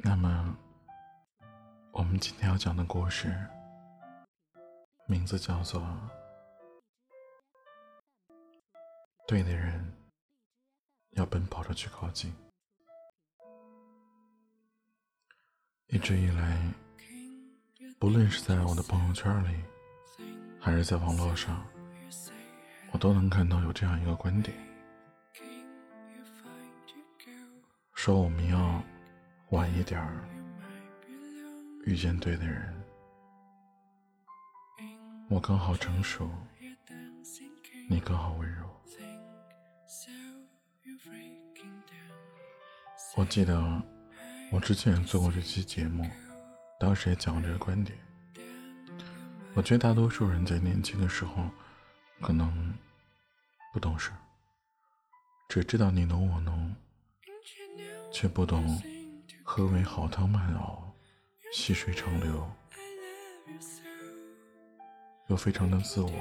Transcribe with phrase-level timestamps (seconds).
[0.00, 0.56] 那么，
[1.90, 3.34] 我们今天要讲的故事，
[5.06, 5.80] 名字叫做
[9.26, 9.92] 《对的人
[11.10, 12.32] 要奔跑着去靠近》。
[15.88, 16.72] 一直以来，
[17.98, 19.64] 不论是在我的朋友圈里，
[20.60, 21.66] 还是在网络上，
[22.92, 24.56] 我都能看到有这样一个观点，
[27.94, 28.80] 说我们要。
[29.50, 30.28] 晚一点儿
[31.86, 32.84] 遇见对的人，
[35.30, 36.30] 我刚好成熟，
[37.88, 38.68] 你刚好温柔。
[43.16, 43.82] 我记得
[44.52, 46.04] 我之前做过这期节目，
[46.78, 47.98] 当时也讲过这个观点。
[49.54, 51.48] 我觉得大多数人在年轻的时候，
[52.20, 52.74] 可能
[53.72, 54.10] 不懂事，
[55.48, 56.76] 只知道你侬我侬，
[58.12, 58.78] 却不懂。
[59.50, 60.94] 何为好汤慢熬，
[61.54, 62.46] 细水长流？
[65.28, 66.12] 又非常的自我，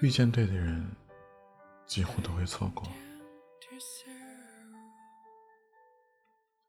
[0.00, 0.90] 遇见对的人，
[1.86, 2.88] 几乎都会错过。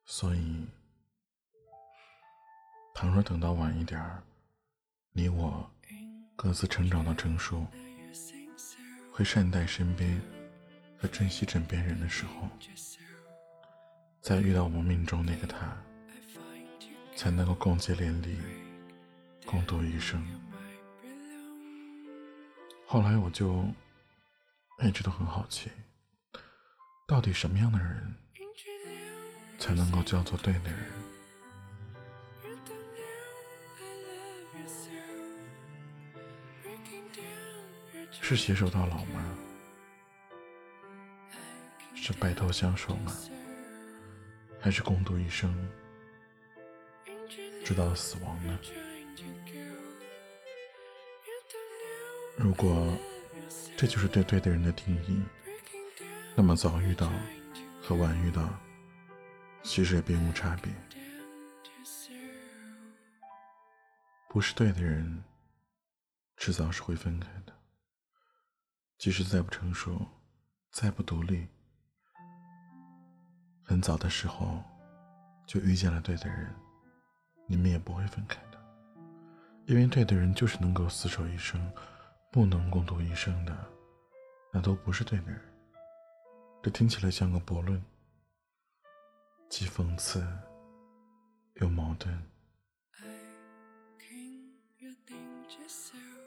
[0.05, 0.67] 所以，
[2.93, 4.21] 倘若等到晚一点儿，
[5.13, 5.71] 你我
[6.35, 7.65] 各自成长到成熟，
[9.13, 10.21] 会善待身边
[10.99, 12.49] 和珍惜枕边人的时候。
[14.27, 15.73] 再遇到我们命中那个他，
[17.15, 18.37] 才能够共结连理，
[19.45, 20.21] 共度一生。
[22.85, 23.63] 后来我就
[24.83, 25.71] 一直都很好奇，
[27.07, 28.13] 到底什么样的人
[29.59, 30.91] 才能够叫做对的人？
[38.11, 39.37] 是携手到老吗？
[41.95, 43.15] 是白头相守吗？
[44.67, 45.49] 还是共度一生，
[47.63, 48.59] 直到死亡呢？
[52.35, 52.93] 如果
[53.77, 55.23] 这就是对对的人的定义，
[56.35, 57.09] 那么早遇到
[57.81, 58.59] 和晚遇到，
[59.63, 60.69] 其实也并无差别。
[64.27, 65.23] 不是对的人，
[66.35, 67.53] 迟早是会分开的。
[68.97, 70.05] 即使再不成熟，
[70.71, 71.47] 再不独立。
[73.69, 74.63] 很早的时候
[75.45, 76.55] 就遇见了对的人，
[77.47, 78.57] 你们也不会分开的，
[79.65, 81.69] 因为对的人就是能够厮守一生，
[82.31, 83.53] 不能共度一生的，
[84.53, 85.41] 那都不是对的人。
[86.63, 87.83] 这听起来像个悖论，
[89.49, 90.25] 既讽刺
[91.55, 92.17] 又矛盾。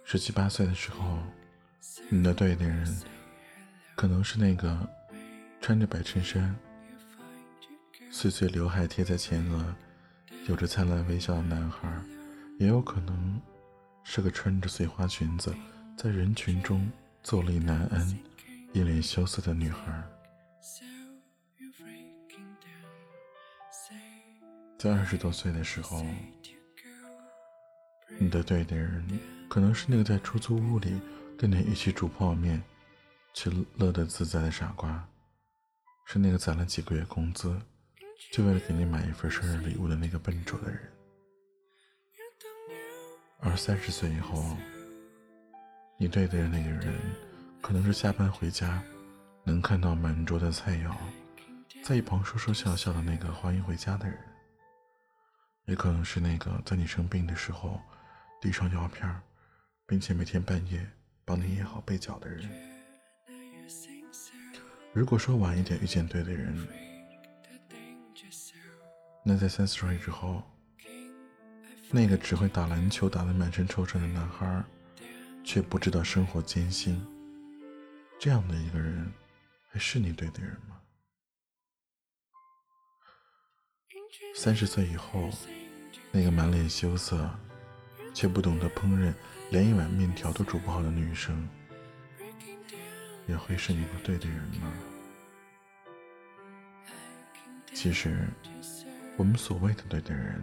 [0.05, 1.19] 十七八岁的时候，
[2.11, 2.87] 你的对的人
[3.97, 4.87] 可能是那个
[5.63, 6.55] 穿着白衬衫。
[8.13, 9.75] 碎碎刘海贴在前额，
[10.49, 11.89] 有着灿烂微笑的男孩，
[12.59, 13.41] 也有可能
[14.03, 15.55] 是个穿着碎花裙子，
[15.97, 16.91] 在人群中
[17.23, 18.19] 坐立难安、
[18.73, 20.03] 一脸羞涩的女孩。
[24.77, 26.05] 在二十多岁的时候，
[28.19, 29.07] 你的对的人
[29.49, 31.01] 可能是那个在出租屋里
[31.39, 32.61] 跟你一起煮泡面，
[33.33, 35.09] 却乐得自在的傻瓜，
[36.07, 37.57] 是那个攒了几个月工资。
[38.33, 40.81] 就为了给你买一份生日礼物的那个笨拙的人，
[43.41, 44.57] 而三十岁以后，
[45.99, 46.95] 你对的那个人，
[47.61, 48.81] 可能是下班回家
[49.43, 50.95] 能看到满桌的菜肴，
[51.83, 54.17] 在一旁说说笑笑的那个欢迎回家的人，
[55.65, 57.81] 也可能是那个在你生病的时候
[58.41, 59.13] 递上药片，
[59.87, 60.89] 并且每天半夜
[61.25, 62.49] 帮你掖好被角的人。
[64.93, 66.57] 如果说晚一点遇见对的人，
[69.23, 70.43] 那在三十岁之后，
[71.91, 74.65] 那个只会打篮球打得满身臭臭的男孩，
[75.45, 77.07] 却不知道生活艰辛，
[78.19, 79.13] 这样的一个人，
[79.69, 80.81] 还是你对的人吗？
[84.35, 85.31] 三十岁以后，
[86.11, 87.31] 那个满脸羞涩，
[88.15, 89.13] 却不懂得烹饪，
[89.51, 91.47] 连一碗面条都煮不好的女生，
[93.29, 94.73] 也会是你不对的人吗？
[97.75, 98.27] 其实。
[99.17, 100.43] 我们所谓的对的人，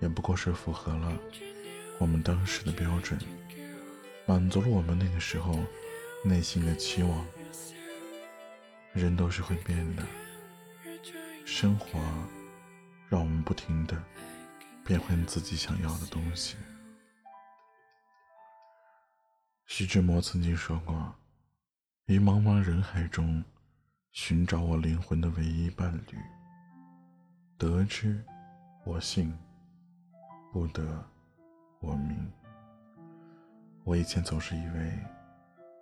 [0.00, 1.12] 也不过是符合了
[1.98, 3.18] 我们当时的标准，
[4.26, 5.58] 满足了我们那个时候
[6.24, 7.26] 内心的期望。
[8.94, 10.02] 人都是会变的，
[11.44, 12.00] 生活
[13.08, 14.02] 让我们不停的
[14.84, 16.56] 变换自己想要的东西。
[19.66, 21.14] 徐志摩曾经说过
[22.06, 23.44] ：“于茫茫人海中，
[24.10, 26.18] 寻找我灵魂的唯一伴侣。”
[27.58, 28.24] 得之
[28.84, 29.36] 我幸，
[30.52, 31.04] 不得
[31.80, 32.32] 我命。
[33.82, 34.96] 我以前总是以为，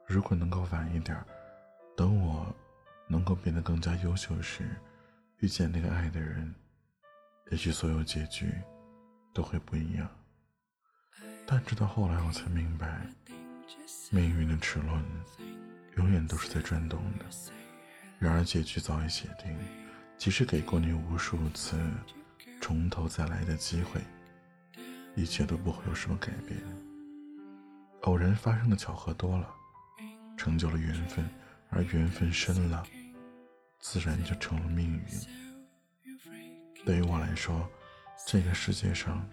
[0.07, 1.23] 如果能够晚一点，
[1.95, 2.47] 等我
[3.07, 4.67] 能够变得更加优秀时，
[5.41, 6.55] 遇见那个爱的人，
[7.51, 8.51] 也许所有结局
[9.35, 10.09] 都会不一样。
[11.47, 13.07] 但直到后来，我才明白，
[14.11, 15.05] 命运的齿轮
[15.97, 17.27] 永远都是在转动的。
[18.19, 19.55] 然而结局早已写定，
[20.19, 21.79] 即使给过你无数次
[22.61, 24.01] 从头再来的机会，
[25.15, 26.59] 一切都不会有什么改变。
[28.03, 29.49] 偶然发生的巧合多了，
[30.37, 31.29] 成就了缘分，
[31.71, 32.85] 而缘分深了，
[33.79, 35.03] 自然就成了命运。
[36.85, 37.69] 对于我来说，
[38.27, 39.29] 这个世界上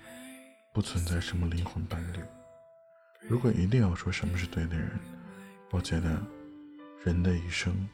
[0.74, 2.20] 不存在什么灵魂伴侣。
[3.22, 5.00] 如果一定要说什么是对的人，
[5.72, 6.22] 我觉得
[7.04, 7.88] 人的一生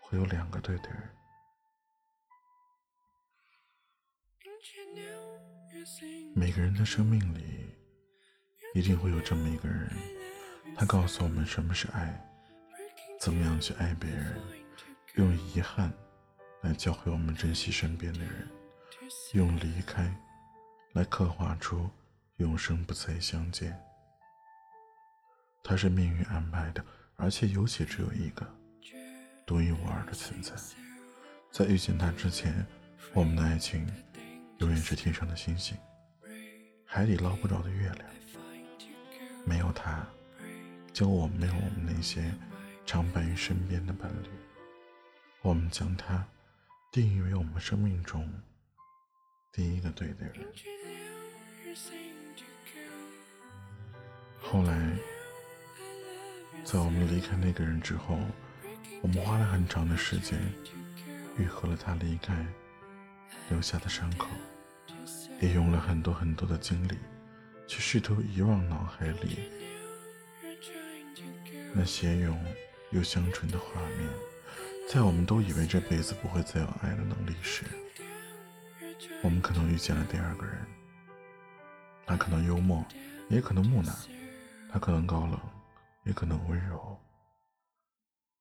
[0.00, 1.02] 会有两个对的人。
[6.34, 7.42] 每个人的生命里。
[8.74, 9.88] 一定会有这么一个人，
[10.74, 12.20] 他告诉我们什么是爱，
[13.20, 14.36] 怎么样去爱别人，
[15.14, 15.92] 用遗憾
[16.62, 18.48] 来教会我们珍惜身边的人，
[19.32, 20.12] 用离开
[20.92, 21.88] 来刻画出
[22.38, 23.80] 永生不再相见。
[25.62, 28.44] 他是命运安排的，而且尤其只有一个，
[29.46, 30.52] 独一无二的存在。
[31.52, 32.66] 在遇见他之前，
[33.12, 33.86] 我们的爱情
[34.58, 35.76] 永远是天上的星星，
[36.84, 38.06] 海底捞不着的月亮。
[39.44, 40.06] 没有他，
[40.92, 42.32] 就我们没有我们那些
[42.86, 44.28] 常伴于身边的伴侣。
[45.42, 46.24] 我们将他
[46.90, 48.26] 定义为我们生命中
[49.52, 50.46] 第一个对的人。
[54.40, 54.96] 后来，
[56.64, 58.18] 在我们离开那个人之后，
[59.02, 60.40] 我们花了很长的时间
[61.36, 62.46] 愈合了他离开
[63.50, 64.28] 留下的伤口，
[65.40, 66.96] 也用了很多很多的精力。
[67.66, 69.48] 去试图遗忘脑海里
[71.72, 72.38] 那些永
[72.90, 74.06] 又香醇的画面，
[74.86, 77.64] 在我们都以为这辈子不会再有爱的能力时，
[79.22, 80.58] 我们可能遇见了第二个人。
[82.04, 82.84] 他可能幽默，
[83.30, 83.90] 也可能木讷；
[84.70, 85.40] 他可能高冷，
[86.04, 87.00] 也可能温柔。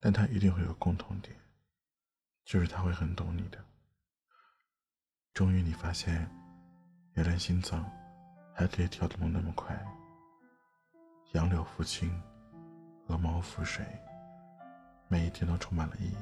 [0.01, 1.33] 但他一定会有共同点，
[2.43, 3.57] 就是他会很懂你的。
[5.33, 6.29] 终于，你发现，
[7.13, 7.83] 原来心脏。
[8.55, 9.75] 还可以跳动那么快，
[11.31, 12.07] 杨柳拂青，
[13.07, 13.83] 鹅毛拂水，
[15.07, 16.17] 每一天都充满了意义。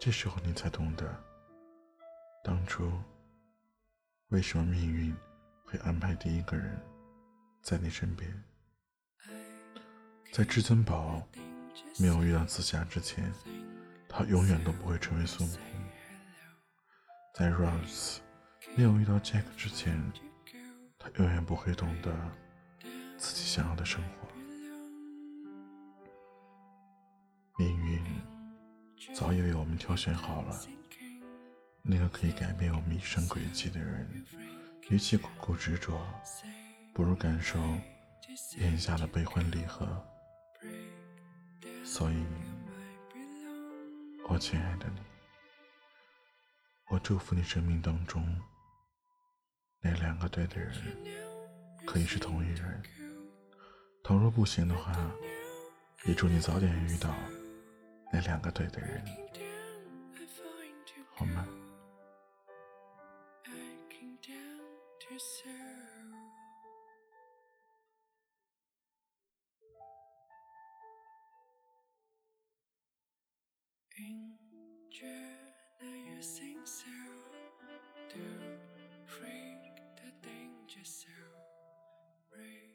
[0.00, 1.08] 这时候你才懂得，
[2.42, 2.92] 当初
[4.30, 5.16] 为什么命运
[5.64, 6.76] 会安排第一个人
[7.62, 8.28] 在你身边。
[10.32, 11.22] 在至尊宝
[12.00, 13.32] 没有遇到紫霞之前，
[14.08, 15.81] 他永远都不会成为孙悟空。
[17.32, 18.18] 在 Rose
[18.76, 20.12] 没有遇到 Jack 之前。
[20.98, 22.14] 他永远不会懂得
[23.16, 24.28] 自己想要的生活。
[27.58, 28.00] 命运
[29.12, 30.60] 早已为我们挑选好了
[31.82, 34.24] 那个可以改变我们一生轨迹的人。
[34.90, 36.00] 与其苦苦执着，
[36.92, 37.58] 不如感受
[38.58, 40.06] 眼下的悲欢离合。
[41.84, 42.24] 所以，
[44.28, 45.00] 我亲爱的你，
[46.92, 48.22] 我祝福你生命当中。
[49.80, 50.74] 那两个对的人，
[51.86, 52.82] 可以是同一人。
[54.04, 54.92] 倘若不行的话，
[56.04, 57.08] 也祝你早点遇到
[58.12, 59.02] 那两个对的人，
[61.14, 61.48] 好吗
[76.22, 76.84] sing so
[78.08, 78.18] to
[79.06, 81.08] freak the danger so
[82.30, 82.71] brave.